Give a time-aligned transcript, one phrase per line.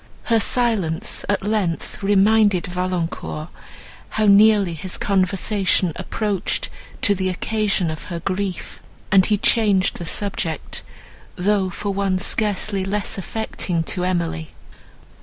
[0.23, 3.49] Her silence, at length, reminded Valancourt
[4.09, 6.69] how nearly his conversation approached
[7.03, 10.81] to the occasion of her grief, and he changed the subject,
[11.35, 14.49] though for one scarcely less affecting to Emily.